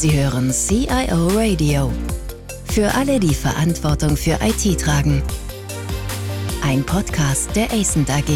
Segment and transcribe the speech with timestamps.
[0.00, 1.92] Sie hören CIO Radio.
[2.64, 5.22] Für alle, die Verantwortung für IT tragen.
[6.62, 8.30] Ein Podcast der ACENT AG.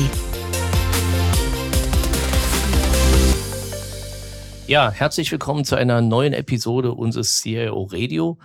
[4.67, 8.37] Ja, herzlich willkommen zu einer neuen Episode unseres CIO Radio.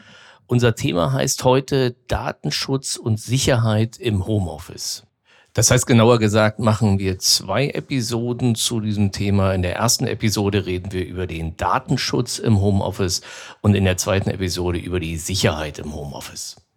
[0.47, 5.08] Unser Thema heißt heute Datenschutz und Sicherheit im Homeoffice.
[5.53, 9.53] Das heißt, genauer gesagt, machen wir zwei Episoden zu diesem Thema.
[9.53, 13.21] In der ersten Episode reden wir über den Datenschutz im Homeoffice
[13.61, 16.68] und in der zweiten Episode über die Sicherheit im Homeoffice.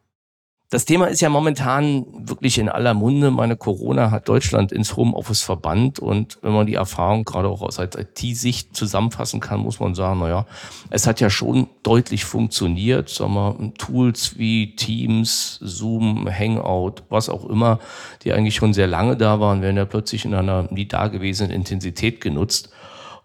[0.72, 3.30] Das Thema ist ja momentan wirklich in aller Munde.
[3.30, 7.78] Meine Corona hat Deutschland ins Homeoffice verbannt und wenn man die Erfahrung gerade auch aus
[7.78, 10.46] IT-Sicht zusammenfassen kann, muss man sagen, naja,
[10.88, 13.10] es hat ja schon deutlich funktioniert.
[13.10, 17.78] Sagen wir, Tools wie Teams, Zoom, Hangout, was auch immer,
[18.24, 22.22] die eigentlich schon sehr lange da waren, werden ja plötzlich in einer nie dagewesenen Intensität
[22.22, 22.70] genutzt.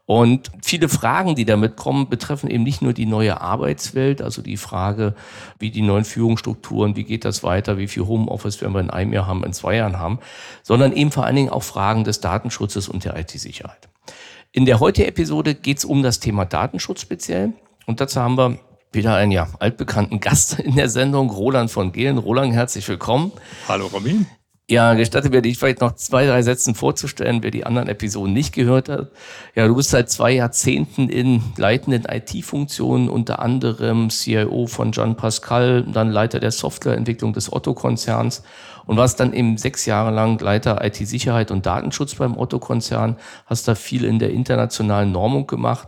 [0.08, 4.56] Und viele Fragen, die damit kommen, betreffen eben nicht nur die neue Arbeitswelt, also die
[4.56, 5.16] Frage,
[5.60, 9.12] wie die neuen Führungsstrukturen, wie geht das weiter, wie viel Homeoffice werden wir in einem
[9.12, 10.20] Jahr haben, in zwei Jahren haben,
[10.64, 13.90] sondern eben vor allen Dingen auch Fragen des Datenschutzes und der IT-Sicherheit.
[14.54, 17.52] In der heutigen Episode geht es um das Thema Datenschutz speziell.
[17.86, 18.58] Und dazu haben wir
[18.94, 22.18] wieder einen ja, altbekannten Gast in der Sendung, Roland von Gehlen.
[22.18, 23.34] Roland, herzlich willkommen.
[23.68, 24.26] Hallo Robin.
[24.70, 28.54] Ja, gestatte mir dich vielleicht noch zwei, drei Sätzen vorzustellen, wer die anderen Episoden nicht
[28.54, 29.12] gehört hat.
[29.56, 35.84] Ja, du bist seit zwei Jahrzehnten in leitenden IT-Funktionen, unter anderem CIO von John Pascal,
[35.84, 38.44] dann Leiter der Softwareentwicklung des Otto-Konzerns
[38.86, 43.76] und warst dann eben sechs Jahre lang Leiter IT-Sicherheit und Datenschutz beim Otto-Konzern, hast da
[43.76, 45.88] viel in der internationalen Normung gemacht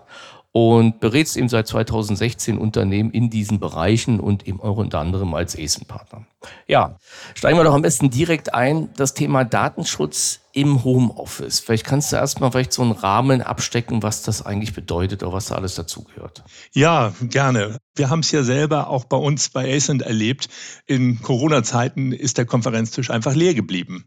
[0.52, 5.58] und berätst eben seit 2016 Unternehmen in diesen Bereichen und eben auch unter anderem als
[5.58, 6.26] ASIN-Partner.
[6.68, 6.98] Ja,
[7.36, 8.90] steigen wir doch am besten direkt ein.
[8.96, 11.62] Das Thema Datenschutz im Homeoffice.
[11.62, 15.46] Vielleicht kannst du erstmal vielleicht so einen Rahmen abstecken, was das eigentlich bedeutet oder was
[15.46, 16.44] da alles dazugehört.
[16.74, 17.78] Ja, gerne.
[17.96, 20.50] Wir haben es ja selber auch bei uns bei ASIN erlebt.
[20.86, 24.06] In Corona-Zeiten ist der Konferenztisch einfach leer geblieben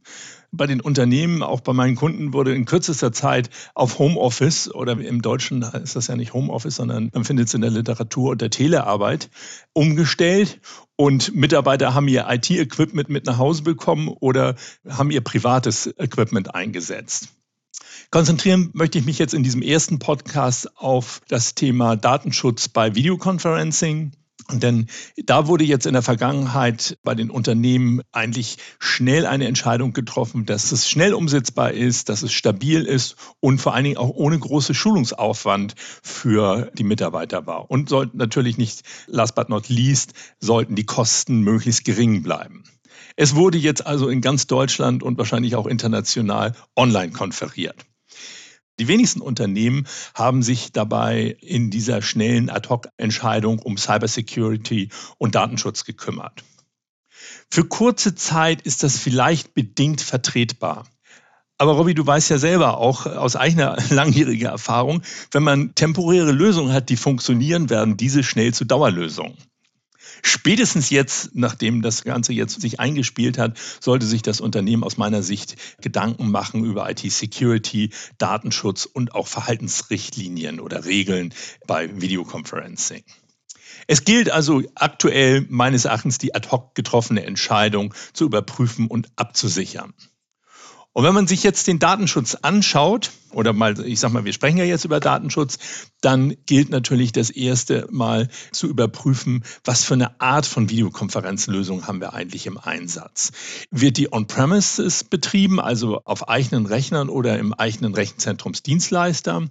[0.53, 5.22] bei den Unternehmen, auch bei meinen Kunden, wurde in kürzester Zeit auf Homeoffice oder im
[5.22, 8.50] Deutschen ist das ja nicht Homeoffice, sondern man findet es in der Literatur und der
[8.50, 9.31] Telearbeit
[9.72, 10.60] umgestellt.
[10.94, 14.54] Und Mitarbeiter haben ihr IT-Equipment mit nach Hause bekommen oder
[14.87, 17.28] haben ihr privates Equipment eingesetzt.
[18.10, 24.12] Konzentrieren möchte ich mich jetzt in diesem ersten Podcast auf das Thema Datenschutz bei Videoconferencing
[24.50, 24.86] denn
[25.16, 30.72] da wurde jetzt in der Vergangenheit bei den Unternehmen eigentlich schnell eine Entscheidung getroffen, dass
[30.72, 34.74] es schnell umsetzbar ist, dass es stabil ist und vor allen Dingen auch ohne große
[34.74, 37.70] Schulungsaufwand für die Mitarbeiter war.
[37.70, 42.64] Und sollten natürlich nicht, last but not least, sollten die Kosten möglichst gering bleiben.
[43.17, 47.77] Es wurde jetzt also in ganz Deutschland und wahrscheinlich auch international online konferiert.
[48.78, 56.43] Die wenigsten Unternehmen haben sich dabei in dieser schnellen Ad-hoc-Entscheidung um Cybersecurity und Datenschutz gekümmert.
[57.51, 60.84] Für kurze Zeit ist das vielleicht bedingt vertretbar.
[61.59, 66.72] Aber Robby, du weißt ja selber auch aus eigener langjähriger Erfahrung, wenn man temporäre Lösungen
[66.72, 69.37] hat, die funktionieren, werden diese schnell zu Dauerlösungen.
[70.23, 75.23] Spätestens jetzt, nachdem das Ganze jetzt sich eingespielt hat, sollte sich das Unternehmen aus meiner
[75.23, 81.34] Sicht Gedanken machen über IT-Security, Datenschutz und auch Verhaltensrichtlinien oder Regeln
[81.67, 83.05] bei Videoconferencing.
[83.87, 89.95] Es gilt also aktuell meines Erachtens die ad hoc getroffene Entscheidung zu überprüfen und abzusichern.
[90.94, 94.58] Und wenn man sich jetzt den Datenschutz anschaut, oder mal, ich sag mal, wir sprechen
[94.58, 95.58] ja jetzt über Datenschutz,
[96.03, 102.00] dann gilt natürlich das erste Mal zu überprüfen, was für eine Art von Videokonferenzlösung haben
[102.00, 103.32] wir eigentlich im Einsatz.
[103.70, 109.48] Wird die on-premises betrieben, also auf eigenen Rechnern oder im eigenen Rechenzentrumsdienstleister?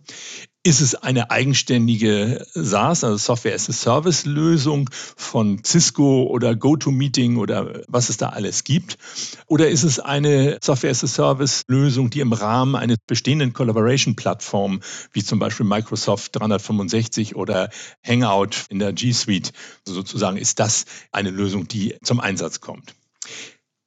[0.63, 7.37] Ist es eine eigenständige SaaS, also Software as a Service Lösung von Cisco oder GoToMeeting
[7.37, 8.99] oder was es da alles gibt?
[9.47, 14.15] Oder ist es eine Software as a Service Lösung, die im Rahmen eines bestehenden Collaboration
[14.15, 14.81] Plattform
[15.13, 17.71] wie zum Beispiel Microsoft 365 oder
[18.05, 19.53] Hangout in der G Suite
[19.83, 22.93] sozusagen ist das eine Lösung, die zum Einsatz kommt?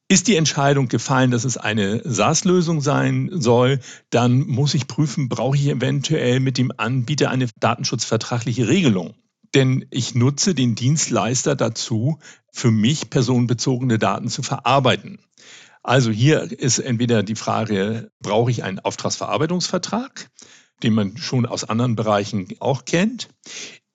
[0.07, 3.79] Ist die Entscheidung gefallen, dass es eine SaaS-Lösung sein soll,
[4.11, 9.15] dann muss ich prüfen, brauche ich eventuell mit dem Anbieter eine datenschutzvertragliche Regelung.
[9.55, 12.19] Denn ich nutze den Dienstleister dazu,
[12.51, 15.17] für mich personenbezogene Daten zu verarbeiten.
[15.81, 20.29] Also hier ist entweder die Frage, brauche ich einen Auftragsverarbeitungsvertrag,
[20.83, 23.29] den man schon aus anderen Bereichen auch kennt.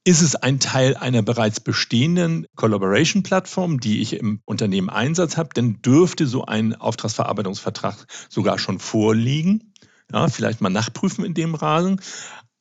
[0.05, 5.83] Ist es ein Teil einer bereits bestehenden Collaboration-Plattform, die ich im Unternehmen Einsatz habe, dann
[5.83, 9.75] dürfte so ein Auftragsverarbeitungsvertrag sogar schon vorliegen.
[10.11, 12.01] Ja, vielleicht mal nachprüfen in dem Rahmen.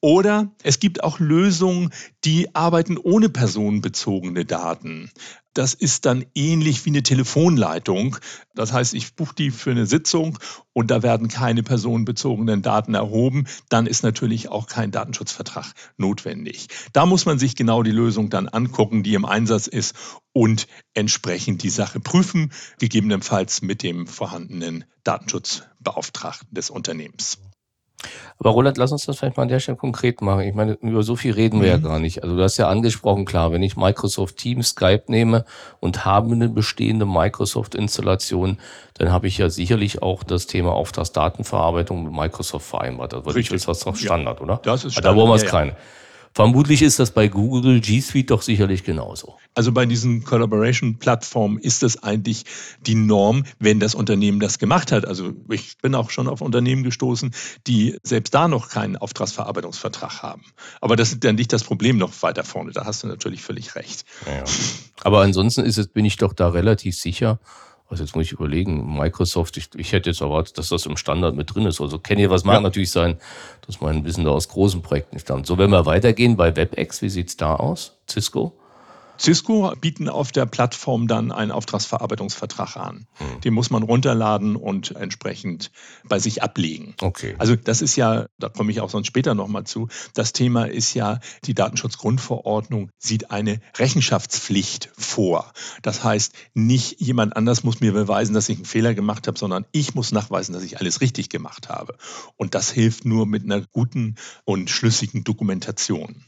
[0.02, 1.92] Oder es gibt auch Lösungen,
[2.24, 5.12] die arbeiten ohne personenbezogene Daten.
[5.54, 8.16] Das ist dann ähnlich wie eine Telefonleitung.
[8.56, 10.40] Das heißt, ich buche die für eine Sitzung
[10.72, 13.46] und da werden keine personenbezogenen Daten erhoben.
[13.68, 16.68] Dann ist natürlich auch kein Datenschutzvertrag notwendig.
[16.94, 19.96] Da muss man sich genau die Lösung dann angucken, die im Einsatz ist
[20.32, 27.40] und entsprechend die Sache prüfen, gegebenenfalls mit dem vorhandenen Datenschutzbeauftragten des Unternehmens.
[28.38, 30.42] Aber Roland, lass uns das vielleicht mal an der Stelle konkret machen.
[30.42, 31.84] Ich meine, über so viel reden wir mhm.
[31.84, 32.24] ja gar nicht.
[32.24, 35.46] Also du hast ja angesprochen, klar, wenn ich Microsoft Teams, Skype nehme
[35.80, 38.58] und habe eine bestehende Microsoft-Installation,
[38.94, 43.14] dann habe ich ja sicherlich auch das Thema Auftragsdatenverarbeitung mit Microsoft vereinbart.
[43.14, 43.56] Also Richtig.
[43.56, 44.44] ist das Standard, ja.
[44.44, 44.60] oder?
[44.64, 45.14] Das ist Standard.
[45.14, 45.76] Da wollen wir es ja, keine.
[46.40, 49.36] Vermutlich ist das bei Google G Suite doch sicherlich genauso.
[49.56, 52.46] Also bei diesen Collaboration-Plattformen ist das eigentlich
[52.80, 55.06] die Norm, wenn das Unternehmen das gemacht hat.
[55.06, 57.36] Also ich bin auch schon auf Unternehmen gestoßen,
[57.68, 60.46] die selbst da noch keinen Auftragsverarbeitungsvertrag haben.
[60.80, 62.72] Aber das ist dann nicht das Problem noch weiter vorne.
[62.72, 64.06] Da hast du natürlich völlig recht.
[64.26, 64.46] Ja.
[65.02, 67.42] Aber ansonsten ist es, bin ich doch da relativ sicher,
[67.90, 71.36] also jetzt muss ich überlegen, Microsoft, ich, ich hätte jetzt erwartet, dass das im Standard
[71.36, 71.82] mit drin ist.
[71.82, 72.62] Also kenne ich, was mag ja.
[72.62, 73.18] natürlich sein,
[73.66, 75.48] dass mein Wissen da aus großen Projekten stammt.
[75.48, 77.98] So, wenn wir weitergehen bei WebEx, wie sieht's da aus?
[78.08, 78.59] Cisco?
[79.20, 83.06] Cisco bieten auf der Plattform dann einen Auftragsverarbeitungsvertrag an.
[83.16, 83.42] Hm.
[83.42, 85.72] Den muss man runterladen und entsprechend
[86.08, 86.96] bei sich ablegen.
[87.02, 87.36] Okay.
[87.38, 90.94] Also das ist ja, da komme ich auch sonst später nochmal zu, das Thema ist
[90.94, 95.52] ja, die Datenschutzgrundverordnung sieht eine Rechenschaftspflicht vor.
[95.82, 99.66] Das heißt, nicht jemand anders muss mir beweisen, dass ich einen Fehler gemacht habe, sondern
[99.72, 101.98] ich muss nachweisen, dass ich alles richtig gemacht habe.
[102.38, 106.24] Und das hilft nur mit einer guten und schlüssigen Dokumentation.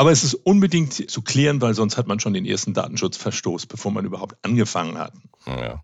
[0.00, 3.92] Aber es ist unbedingt zu klären, weil sonst hat man schon den ersten Datenschutzverstoß, bevor
[3.92, 5.12] man überhaupt angefangen hat.
[5.46, 5.82] Ja.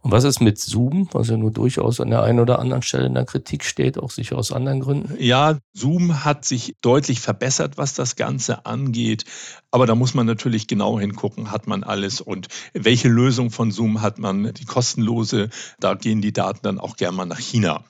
[0.00, 3.06] Und was ist mit Zoom, was ja nur durchaus an der einen oder anderen Stelle
[3.06, 5.16] in der Kritik steht, auch sicher aus anderen Gründen?
[5.18, 9.24] Ja, Zoom hat sich deutlich verbessert, was das Ganze angeht.
[9.72, 14.02] Aber da muss man natürlich genau hingucken, hat man alles und welche Lösung von Zoom
[14.02, 14.54] hat man?
[14.54, 15.50] Die kostenlose,
[15.80, 17.82] da gehen die Daten dann auch gerne mal nach China.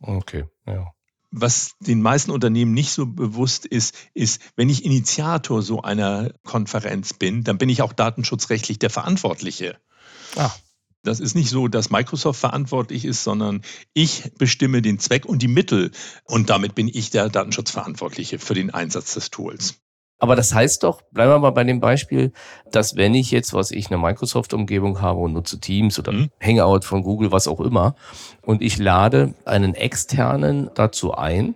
[0.00, 0.92] Okay, ja.
[1.30, 7.12] Was den meisten Unternehmen nicht so bewusst ist, ist, wenn ich Initiator so einer Konferenz
[7.12, 9.78] bin, dann bin ich auch datenschutzrechtlich der Verantwortliche.
[10.36, 10.50] Ah.
[11.02, 13.62] Das ist nicht so, dass Microsoft verantwortlich ist, sondern
[13.94, 15.92] ich bestimme den Zweck und die Mittel
[16.24, 19.80] und damit bin ich der Datenschutzverantwortliche für den Einsatz des Tools.
[20.18, 22.32] Aber das heißt doch, bleiben wir mal bei dem Beispiel,
[22.72, 26.30] dass wenn ich jetzt, was ich, eine Microsoft-Umgebung habe und nutze Teams oder mhm.
[26.42, 27.94] Hangout von Google, was auch immer,
[28.42, 31.54] und ich lade einen externen dazu ein,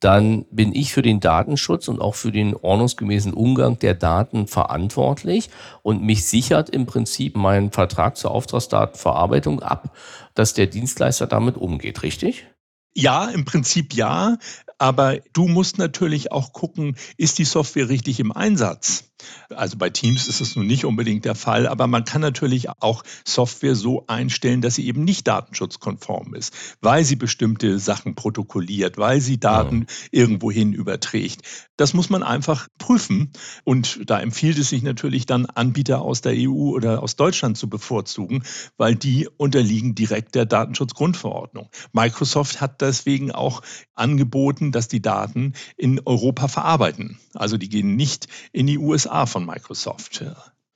[0.00, 5.50] dann bin ich für den Datenschutz und auch für den ordnungsgemäßen Umgang der Daten verantwortlich
[5.82, 9.94] und mich sichert im Prinzip meinen Vertrag zur Auftragsdatenverarbeitung ab,
[10.34, 12.46] dass der Dienstleister damit umgeht, richtig?
[12.94, 14.38] Ja, im Prinzip ja.
[14.80, 19.10] Aber du musst natürlich auch gucken, ist die Software richtig im Einsatz?
[19.50, 23.02] Also bei Teams ist es nun nicht unbedingt der Fall, aber man kann natürlich auch
[23.26, 29.20] Software so einstellen, dass sie eben nicht datenschutzkonform ist, weil sie bestimmte Sachen protokolliert, weil
[29.20, 30.22] sie Daten ja.
[30.22, 31.42] irgendwohin überträgt.
[31.76, 33.32] Das muss man einfach prüfen
[33.64, 37.68] und da empfiehlt es sich natürlich dann Anbieter aus der EU oder aus Deutschland zu
[37.68, 38.42] bevorzugen,
[38.76, 41.68] weil die unterliegen direkt der Datenschutzgrundverordnung.
[41.92, 43.62] Microsoft hat deswegen auch
[43.94, 47.18] angeboten, dass die Daten in Europa verarbeiten.
[47.34, 50.24] Also die gehen nicht in die USA von Microsoft.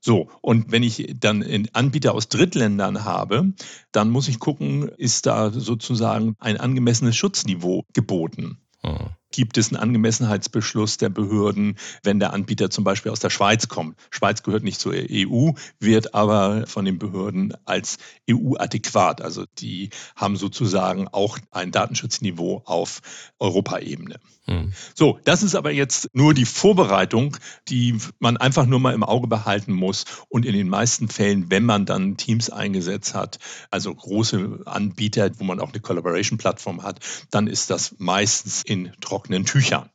[0.00, 1.42] So, und wenn ich dann
[1.72, 3.52] Anbieter aus Drittländern habe,
[3.90, 8.58] dann muss ich gucken, ist da sozusagen ein angemessenes Schutzniveau geboten.
[8.82, 13.66] Mhm gibt es einen Angemessenheitsbeschluss der Behörden, wenn der Anbieter zum Beispiel aus der Schweiz
[13.66, 13.98] kommt.
[14.10, 15.50] Schweiz gehört nicht zur EU,
[15.80, 17.98] wird aber von den Behörden als
[18.30, 19.22] EU-adäquat.
[19.22, 23.00] Also die haben sozusagen auch ein Datenschutzniveau auf
[23.40, 24.20] Europaebene.
[24.46, 24.72] Hm.
[24.94, 27.36] So, das ist aber jetzt nur die Vorbereitung,
[27.68, 30.04] die man einfach nur mal im Auge behalten muss.
[30.28, 33.38] Und in den meisten Fällen, wenn man dann Teams eingesetzt hat,
[33.70, 37.00] also große Anbieter, wo man auch eine Collaboration-Plattform hat,
[37.30, 38.92] dann ist das meistens in
[39.24, 39.90] trockenen Tüchern.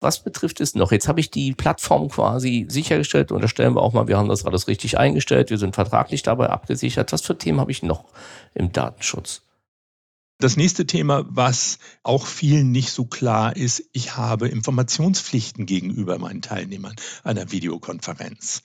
[0.00, 0.92] Was betrifft es noch?
[0.92, 3.32] Jetzt habe ich die Plattform quasi sichergestellt.
[3.32, 5.50] und da stellen wir auch mal, wir haben das alles richtig eingestellt.
[5.50, 7.12] Wir sind vertraglich dabei abgesichert.
[7.12, 8.04] Was für Themen habe ich noch
[8.54, 9.42] im Datenschutz?
[10.40, 16.42] Das nächste Thema, was auch vielen nicht so klar ist, ich habe Informationspflichten gegenüber meinen
[16.42, 16.94] Teilnehmern
[17.24, 18.62] einer Videokonferenz.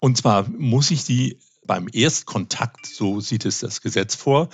[0.00, 4.48] Und zwar muss ich die beim Erstkontakt, so sieht es das Gesetz vor,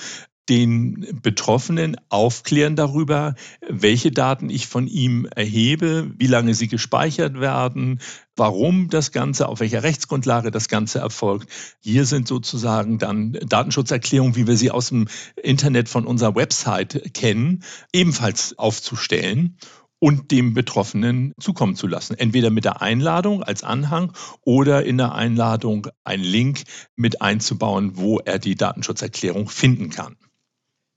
[0.48, 3.34] den Betroffenen aufklären darüber,
[3.68, 8.00] welche Daten ich von ihm erhebe, wie lange sie gespeichert werden,
[8.36, 11.48] warum das Ganze, auf welcher Rechtsgrundlage das Ganze erfolgt.
[11.80, 15.08] Hier sind sozusagen dann Datenschutzerklärungen, wie wir sie aus dem
[15.42, 17.62] Internet von unserer Website kennen,
[17.92, 19.56] ebenfalls aufzustellen.
[19.98, 22.18] und dem Betroffenen zukommen zu lassen.
[22.18, 24.12] Entweder mit der Einladung als Anhang
[24.42, 26.64] oder in der Einladung einen Link
[26.96, 30.16] mit einzubauen, wo er die Datenschutzerklärung finden kann.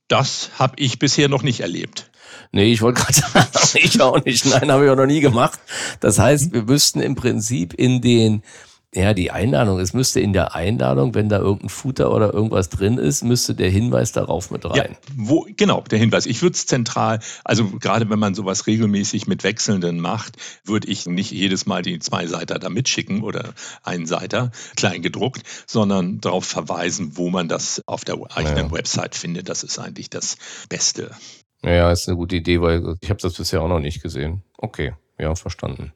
[0.10, 2.10] Das habe ich bisher noch nicht erlebt.
[2.51, 3.13] Nee, ich wollte gerade
[3.54, 4.46] sagen, ich auch nicht.
[4.46, 5.60] Nein, habe ich auch noch nie gemacht.
[6.01, 8.44] Das heißt, wir müssten im Prinzip in den
[8.96, 9.79] ja, die Einladung.
[9.79, 13.69] Es müsste in der Einladung, wenn da irgendein Footer oder irgendwas drin ist, müsste der
[13.69, 14.75] Hinweis darauf mit rein.
[14.75, 16.25] Ja, wo, genau, der Hinweis.
[16.25, 21.05] Ich würde es zentral, also gerade wenn man sowas regelmäßig mit Wechselnden macht, würde ich
[21.05, 23.53] nicht jedes Mal die zwei Seiter da mitschicken oder
[23.84, 28.72] einen Seiter klein gedruckt, sondern darauf verweisen, wo man das auf der eigenen ja.
[28.72, 29.50] Website findet.
[29.50, 31.12] Das ist eigentlich das Beste.
[31.62, 34.41] Ja, ist eine gute Idee, weil ich habe das bisher auch noch nicht gesehen.
[34.58, 35.93] Okay, ja, verstanden.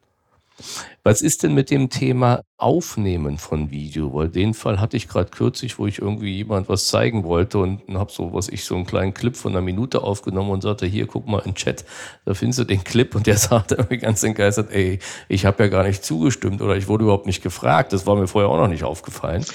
[1.03, 4.13] Was ist denn mit dem Thema Aufnehmen von Video?
[4.13, 7.81] Weil den Fall hatte ich gerade kürzlich, wo ich irgendwie jemand was zeigen wollte und
[7.93, 11.07] habe so, was ich so einen kleinen Clip von einer Minute aufgenommen und sagte, hier,
[11.07, 11.83] guck mal im Chat,
[12.25, 15.69] da findest du den Clip und der sagte irgendwie ganz entgeistert, ey, ich habe ja
[15.69, 17.91] gar nicht zugestimmt oder ich wurde überhaupt nicht gefragt.
[17.91, 19.45] Das war mir vorher auch noch nicht aufgefallen.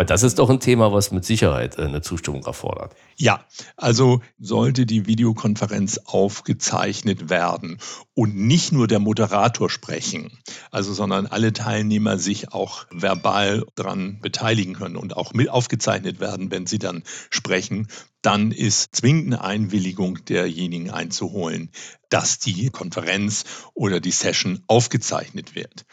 [0.00, 2.96] Weil das ist doch ein Thema, was mit Sicherheit äh, eine Zustimmung erfordert.
[3.16, 3.44] Ja,
[3.76, 7.76] also sollte die Videokonferenz aufgezeichnet werden
[8.14, 10.38] und nicht nur der Moderator sprechen,
[10.70, 16.50] also sondern alle Teilnehmer sich auch verbal daran beteiligen können und auch mit aufgezeichnet werden,
[16.50, 17.88] wenn sie dann sprechen,
[18.22, 21.70] dann ist zwingend eine Einwilligung derjenigen einzuholen,
[22.10, 25.86] dass die Konferenz oder die Session aufgezeichnet wird.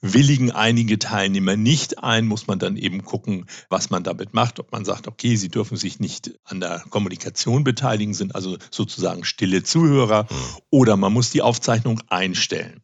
[0.00, 4.58] Willigen einige Teilnehmer nicht ein, muss man dann eben gucken, was man damit macht.
[4.58, 9.24] Ob man sagt, okay, sie dürfen sich nicht an der Kommunikation beteiligen, sind also sozusagen
[9.24, 10.36] stille Zuhörer, mhm.
[10.70, 12.82] oder man muss die Aufzeichnung einstellen.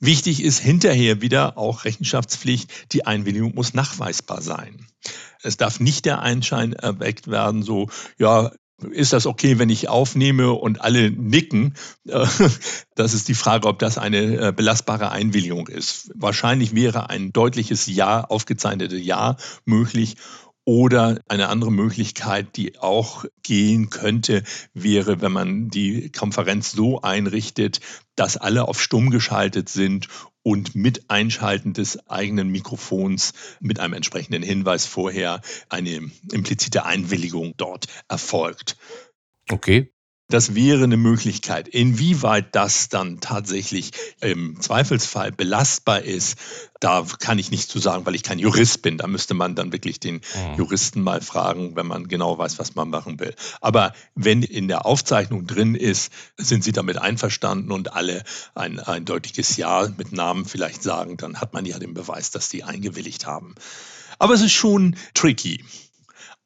[0.00, 4.86] Wichtig ist hinterher wieder auch Rechenschaftspflicht, die Einwilligung muss nachweisbar sein.
[5.42, 8.52] Es darf nicht der Einschein erweckt werden, so, ja,
[8.90, 11.74] ist das okay, wenn ich aufnehme und alle nicken?
[12.94, 16.10] Das ist die Frage, ob das eine äh, belastbare Einwilligung ist.
[16.14, 20.16] Wahrscheinlich wäre ein deutliches Ja, aufgezeichnete Ja möglich.
[20.64, 24.44] Oder eine andere Möglichkeit, die auch gehen könnte,
[24.74, 27.80] wäre, wenn man die Konferenz so einrichtet,
[28.14, 30.06] dass alle auf stumm geschaltet sind
[30.42, 37.86] und mit Einschalten des eigenen Mikrofons mit einem entsprechenden Hinweis vorher eine implizite Einwilligung dort
[38.08, 38.76] erfolgt.
[39.50, 39.92] Okay.
[40.32, 41.68] Das wäre eine Möglichkeit.
[41.68, 43.90] Inwieweit das dann tatsächlich
[44.22, 46.38] im Zweifelsfall belastbar ist,
[46.80, 48.96] da kann ich nichts zu sagen, weil ich kein Jurist bin.
[48.96, 50.56] Da müsste man dann wirklich den mhm.
[50.56, 53.34] Juristen mal fragen, wenn man genau weiß, was man machen will.
[53.60, 58.24] Aber wenn in der Aufzeichnung drin ist, sind Sie damit einverstanden und alle
[58.54, 62.64] ein eindeutiges Ja mit Namen vielleicht sagen, dann hat man ja den Beweis, dass die
[62.64, 63.54] eingewilligt haben.
[64.18, 65.62] Aber es ist schon tricky.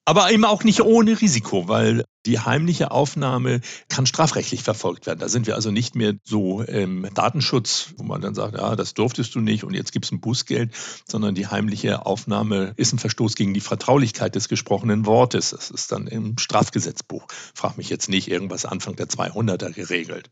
[0.08, 5.18] Aber eben auch nicht ohne Risiko, weil die heimliche Aufnahme kann strafrechtlich verfolgt werden.
[5.18, 8.94] Da sind wir also nicht mehr so im Datenschutz, wo man dann sagt, ja, das
[8.94, 10.70] durftest du nicht und jetzt gibt es ein Bußgeld,
[11.08, 15.50] sondern die heimliche Aufnahme ist ein Verstoß gegen die Vertraulichkeit des gesprochenen Wortes.
[15.50, 17.26] Das ist dann im Strafgesetzbuch.
[17.54, 20.30] Frag mich jetzt nicht, irgendwas Anfang der 200er geregelt.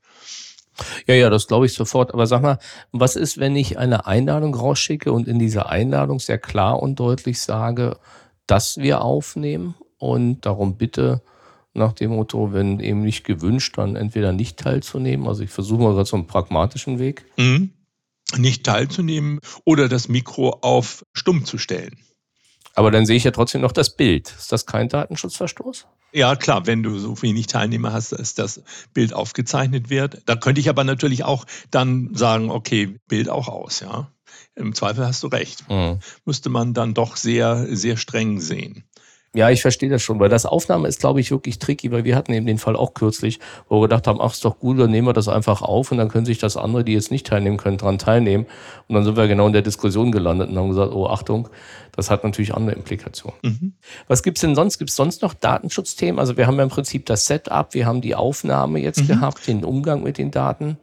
[1.08, 2.14] Ja, ja, das glaube ich sofort.
[2.14, 2.58] Aber sag mal,
[2.92, 7.40] was ist, wenn ich eine Einladung rausschicke und in dieser Einladung sehr klar und deutlich
[7.40, 7.98] sage,
[8.46, 11.22] dass wir aufnehmen und darum bitte
[11.74, 15.26] nach dem Motto, wenn eben nicht gewünscht, dann entweder nicht teilzunehmen.
[15.26, 17.26] Also ich versuche mal so einen pragmatischen Weg.
[17.36, 17.70] Mhm.
[18.36, 21.98] Nicht teilzunehmen oder das Mikro auf stumm zu stellen.
[22.74, 24.34] Aber dann sehe ich ja trotzdem noch das Bild.
[24.36, 25.86] Ist das kein Datenschutzverstoß?
[26.12, 28.62] Ja, klar, wenn du so wenig Teilnehmer hast, dass das
[28.92, 30.22] Bild aufgezeichnet wird.
[30.26, 34.10] Da könnte ich aber natürlich auch dann sagen, okay, Bild auch aus, ja.
[34.56, 35.68] Im Zweifel hast du recht.
[35.68, 35.98] Mhm.
[36.24, 38.84] Müsste man dann doch sehr, sehr streng sehen.
[39.34, 42.14] Ja, ich verstehe das schon, weil das Aufnahme ist, glaube ich, wirklich tricky, weil wir
[42.14, 44.92] hatten eben den Fall auch kürzlich, wo wir gedacht haben, ach, ist doch gut, dann
[44.92, 47.56] nehmen wir das einfach auf und dann können sich das andere, die jetzt nicht teilnehmen
[47.56, 48.46] können, dran teilnehmen.
[48.86, 51.48] Und dann sind wir genau in der Diskussion gelandet und haben gesagt, oh, Achtung,
[51.96, 53.38] das hat natürlich andere Implikationen.
[53.42, 53.72] Mhm.
[54.06, 54.78] Was gibt's denn sonst?
[54.78, 56.20] Gibt's sonst noch Datenschutzthemen?
[56.20, 59.08] Also wir haben ja im Prinzip das Setup, wir haben die Aufnahme jetzt mhm.
[59.08, 60.78] gehabt, den Umgang mit den Daten.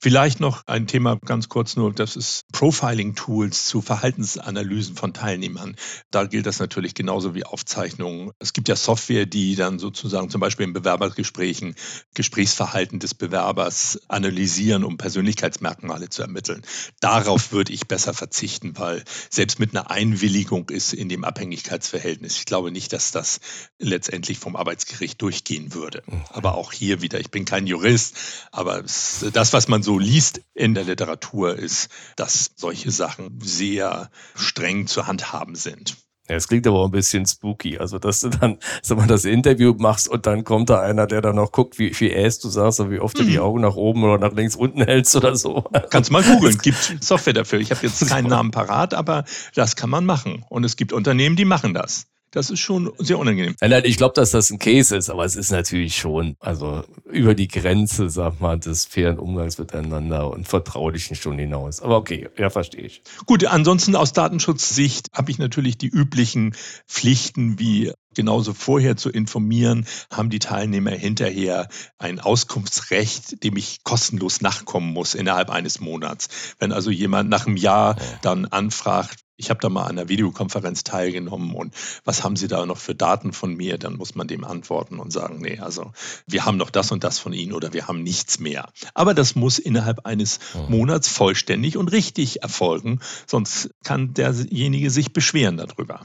[0.00, 5.74] Vielleicht noch ein Thema ganz kurz nur, das ist Profiling-Tools zu Verhaltensanalysen von Teilnehmern.
[6.12, 8.30] Da gilt das natürlich genauso wie Aufzeichnungen.
[8.38, 11.74] Es gibt ja Software, die dann sozusagen zum Beispiel in Bewerbergesprächen
[12.14, 16.62] Gesprächsverhalten des Bewerbers analysieren, um Persönlichkeitsmerkmale zu ermitteln.
[17.00, 22.36] Darauf würde ich besser verzichten, weil selbst mit einer Einwilligung ist in dem Abhängigkeitsverhältnis.
[22.36, 23.40] Ich glaube nicht, dass das
[23.80, 26.04] letztendlich vom Arbeitsgericht durchgehen würde.
[26.28, 28.14] Aber auch hier wieder, ich bin kein Jurist,
[28.52, 34.10] aber das, was man so so liest in der Literatur, ist, dass solche Sachen sehr
[34.34, 35.96] streng zu handhaben sind.
[36.28, 37.78] Ja, es klingt aber auch ein bisschen spooky.
[37.78, 41.22] Also, dass du dann, sag mal, das Interview machst und dann kommt da einer, der
[41.22, 43.42] dann noch guckt, wie viel Äs du sagst und wie oft du die mhm.
[43.42, 45.64] Augen nach oben oder nach links unten hältst oder so.
[45.90, 46.58] Kannst mal googeln.
[46.58, 47.58] Gibt Software dafür.
[47.58, 50.44] Ich habe jetzt keinen Namen parat, aber das kann man machen.
[50.50, 52.08] Und es gibt Unternehmen, die machen das.
[52.30, 53.56] Das ist schon sehr unangenehm.
[53.60, 57.34] Nein, ich glaube, dass das ein Case ist, aber es ist natürlich schon, also über
[57.34, 61.80] die Grenze, sag mal, des fairen Umgangs miteinander und Vertraulichen schon hinaus.
[61.80, 63.02] Aber okay, ja, verstehe ich.
[63.26, 66.54] Gut, ansonsten aus Datenschutzsicht habe ich natürlich die üblichen
[66.86, 71.68] Pflichten wie genauso vorher zu informieren, haben die Teilnehmer hinterher
[71.98, 76.28] ein Auskunftsrecht, dem ich kostenlos nachkommen muss innerhalb eines Monats.
[76.58, 80.82] Wenn also jemand nach einem Jahr dann anfragt, ich habe da mal an einer Videokonferenz
[80.84, 81.72] teilgenommen und
[82.04, 83.78] was haben Sie da noch für Daten von mir?
[83.78, 85.92] Dann muss man dem antworten und sagen, nee, also
[86.26, 88.68] wir haben noch das und das von Ihnen oder wir haben nichts mehr.
[88.94, 90.70] Aber das muss innerhalb eines hm.
[90.70, 96.02] Monats vollständig und richtig erfolgen, sonst kann derjenige sich beschweren darüber.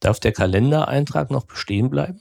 [0.00, 2.20] Darf der Kalendereintrag noch bestehen bleiben?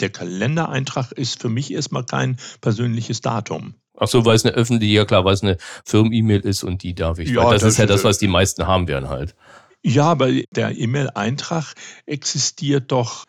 [0.00, 3.74] Der Kalendereintrag ist für mich erstmal kein persönliches Datum.
[4.02, 6.94] Ach so, weil es eine öffentliche, ja klar, weil es eine Firmen-E-Mail ist und die
[6.94, 7.28] darf ich.
[7.28, 9.34] Ja, das, das ist ja das, was die meisten haben werden halt.
[9.82, 11.74] Ja, aber der E-Mail-Eintrag
[12.06, 13.26] existiert doch.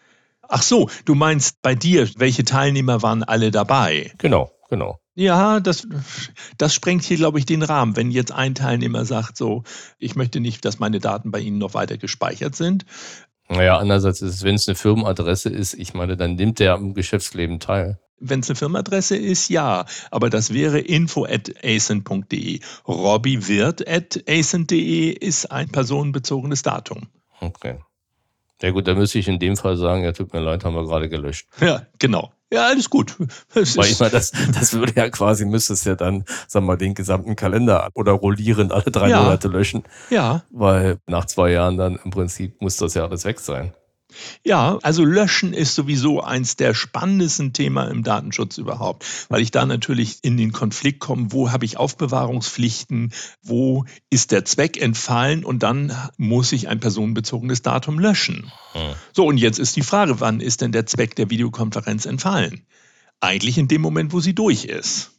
[0.48, 4.14] Ach so, du meinst bei dir, welche Teilnehmer waren alle dabei?
[4.18, 4.98] Genau, genau.
[5.14, 5.86] Ja, das,
[6.58, 7.98] das sprengt hier, glaube ich, den Rahmen.
[7.98, 9.64] Wenn jetzt ein Teilnehmer sagt, so,
[10.00, 12.86] ich möchte nicht, dass meine Daten bei Ihnen noch weiter gespeichert sind.
[13.50, 16.94] Naja, andererseits ist es, wenn es eine Firmenadresse ist, ich meine, dann nimmt der am
[16.94, 18.00] Geschäftsleben teil.
[18.22, 19.86] Wenn es eine Firmenadresse ist, ja.
[20.12, 22.60] Aber das wäre info at ascent.de.
[22.88, 27.08] Robby wird at ascent.de ist ein personenbezogenes Datum.
[27.40, 27.80] Okay.
[28.62, 30.86] Ja gut, da müsste ich in dem Fall sagen, ja, tut mir leid, haben wir
[30.86, 31.48] gerade gelöscht.
[31.60, 32.32] Ja, genau.
[32.54, 33.16] Ja, alles gut.
[33.54, 36.74] Das Weil ich meine, das, das würde ja quasi, müsste es ja dann, sagen wir
[36.74, 39.24] mal, den gesamten Kalender oder rollierend alle drei ja.
[39.24, 39.84] Monate löschen.
[40.10, 40.44] Ja.
[40.52, 43.74] Weil nach zwei Jahren dann im Prinzip muss das ja alles weg sein.
[44.44, 49.66] Ja, also Löschen ist sowieso eins der spannendsten Themen im Datenschutz überhaupt, weil ich da
[49.66, 55.64] natürlich in den Konflikt komme, wo habe ich Aufbewahrungspflichten, wo ist der Zweck entfallen und
[55.64, 58.52] dann muss ich ein personenbezogenes Datum löschen.
[58.74, 58.94] Hm.
[59.14, 62.66] So, und jetzt ist die Frage, wann ist denn der Zweck der Videokonferenz entfallen?
[63.20, 65.12] Eigentlich in dem Moment, wo sie durch ist.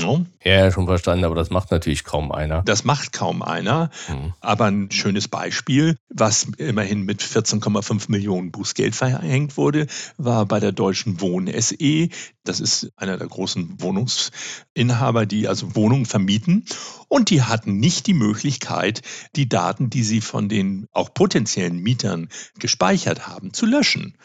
[0.00, 0.26] No?
[0.42, 2.62] Ja, schon verstanden, aber das macht natürlich kaum einer.
[2.62, 3.90] Das macht kaum einer.
[4.08, 4.34] Mhm.
[4.40, 10.72] Aber ein schönes Beispiel, was immerhin mit 14,5 Millionen Bußgeld verhängt wurde, war bei der
[10.72, 12.08] Deutschen Wohn SE.
[12.44, 16.64] Das ist einer der großen Wohnungsinhaber, die also Wohnungen vermieten.
[17.08, 19.02] Und die hatten nicht die Möglichkeit,
[19.36, 22.28] die Daten, die sie von den auch potenziellen Mietern
[22.58, 24.16] gespeichert haben, zu löschen.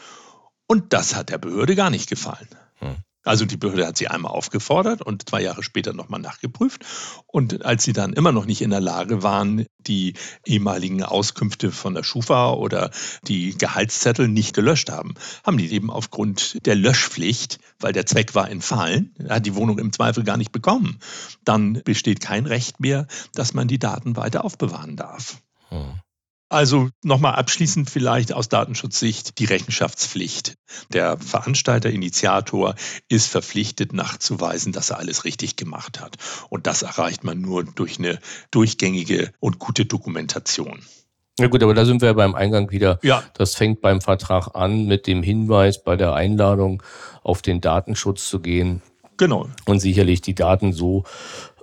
[0.67, 2.47] Und das hat der Behörde gar nicht gefallen.
[2.81, 2.95] Mhm.
[3.29, 6.83] Also die Behörde hat sie einmal aufgefordert und zwei Jahre später nochmal nachgeprüft.
[7.27, 10.15] Und als sie dann immer noch nicht in der Lage waren, die
[10.47, 12.89] ehemaligen Auskünfte von der Schufa oder
[13.27, 15.13] die Gehaltszettel nicht gelöscht haben,
[15.45, 19.93] haben die eben aufgrund der Löschpflicht, weil der Zweck war entfallen, hat die Wohnung im
[19.93, 20.97] Zweifel gar nicht bekommen,
[21.45, 25.39] dann besteht kein Recht mehr, dass man die Daten weiter aufbewahren darf.
[25.69, 25.99] Hm.
[26.49, 30.55] Also nochmal abschließend vielleicht aus Datenschutzsicht die Rechenschaftspflicht.
[30.91, 32.73] Der Veranstalter, Initiator
[33.07, 36.17] ist verpflichtet nachzuweisen, dass er alles richtig gemacht hat.
[36.49, 40.81] Und das erreicht man nur durch eine durchgängige und gute Dokumentation.
[41.39, 42.99] Ja gut, aber da sind wir beim Eingang wieder.
[43.03, 43.23] Ja.
[43.35, 46.81] Das fängt beim Vertrag an mit dem Hinweis bei der Einladung
[47.23, 48.81] auf den Datenschutz zu gehen.
[49.19, 49.47] Genau.
[49.65, 51.03] Und sicherlich die Daten so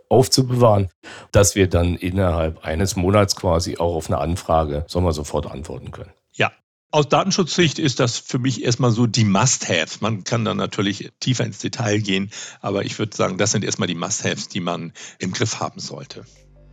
[0.08, 0.88] aufzubewahren,
[1.32, 5.90] dass wir dann innerhalb eines Monats quasi auch auf eine Anfrage, sagen wir, sofort antworten
[5.90, 6.12] können.
[6.32, 6.52] Ja,
[6.90, 10.00] aus Datenschutzsicht ist das für mich erstmal so die Must-Haves.
[10.00, 13.88] Man kann dann natürlich tiefer ins Detail gehen, aber ich würde sagen, das sind erstmal
[13.88, 16.24] die Must-Haves, die man im Griff haben sollte.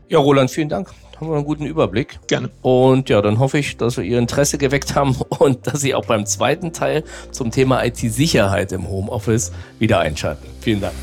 [0.09, 0.93] Ja, Roland, vielen Dank.
[1.15, 2.19] Haben wir einen guten Überblick.
[2.27, 2.51] Gerne.
[2.61, 6.05] Und ja, dann hoffe ich, dass wir Ihr Interesse geweckt haben und dass Sie auch
[6.05, 10.45] beim zweiten Teil zum Thema IT-Sicherheit im Homeoffice wieder einschalten.
[10.61, 10.95] Vielen Dank.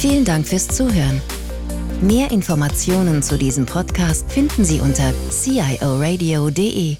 [0.00, 1.20] Vielen Dank fürs Zuhören.
[2.00, 6.96] Mehr Informationen zu diesem Podcast finden Sie unter cioradio.de.